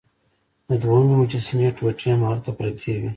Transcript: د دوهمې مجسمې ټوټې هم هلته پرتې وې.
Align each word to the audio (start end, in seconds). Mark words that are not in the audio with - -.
د 0.67 0.69
دوهمې 0.81 1.15
مجسمې 1.21 1.67
ټوټې 1.77 2.07
هم 2.13 2.21
هلته 2.29 2.49
پرتې 2.57 2.93
وې. 2.99 3.09